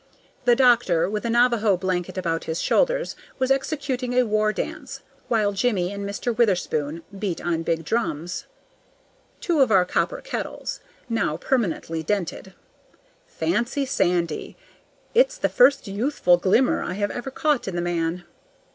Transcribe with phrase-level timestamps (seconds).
[0.45, 5.51] The doctor, with a Navajo blanket about his shoulders, was executing a war dance, while
[5.51, 6.35] Jimmie and Mr.
[6.35, 8.45] Witherspoon beat on war drums
[9.41, 12.55] two of our copper kettles, now permanently dented.
[13.27, 14.57] Fancy Sandy!
[15.13, 18.23] It's the first youthful glimmer I have ever caught in the man.